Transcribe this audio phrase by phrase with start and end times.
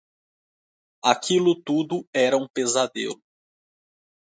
[1.03, 3.21] Aquilo tudo era um pesadelo